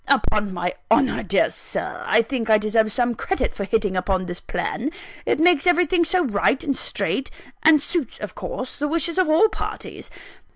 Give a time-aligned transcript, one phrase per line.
[0.07, 4.25] Upon my honour, my dear Sir, I think I deserve some credit for hitting on
[4.25, 4.89] this plan
[5.27, 7.29] it makes everything so right and straight,
[7.61, 10.09] and suits of course the wishes of all parties!